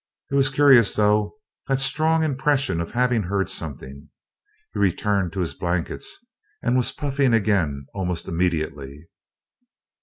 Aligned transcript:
It 0.31 0.35
was 0.35 0.49
curious, 0.49 0.95
though 0.95 1.35
that 1.67 1.79
strong 1.79 2.23
impression 2.23 2.81
of 2.81 2.93
having 2.93 3.21
heard 3.21 3.49
something. 3.51 4.09
He 4.73 4.79
returned 4.79 5.31
to 5.33 5.41
his 5.41 5.53
blankets 5.53 6.25
and 6.63 6.75
was 6.75 6.91
puffing 6.91 7.35
again 7.35 7.85
almost 7.93 8.27
immediately. 8.27 9.09